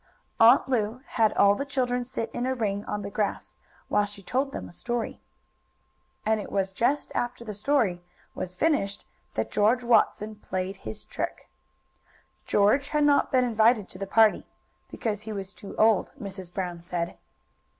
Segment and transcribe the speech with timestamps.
[0.39, 4.23] Aunt Lu had all the children sit in a ring on the grass while she
[4.23, 5.21] told them a story.
[6.25, 8.01] And it was just after the story
[8.33, 11.51] was finished that George Watson played his trick.
[12.47, 14.47] George had not been invited to the party,
[14.89, 16.51] because he was too old, Mrs.
[16.51, 17.15] Brown said.